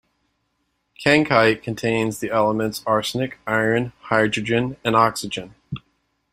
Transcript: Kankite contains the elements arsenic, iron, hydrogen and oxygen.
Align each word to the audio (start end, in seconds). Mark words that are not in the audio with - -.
Kankite 0.99 1.61
contains 1.61 2.17
the 2.17 2.31
elements 2.31 2.81
arsenic, 2.87 3.37
iron, 3.45 3.93
hydrogen 4.05 4.77
and 4.83 4.95
oxygen. 4.95 5.53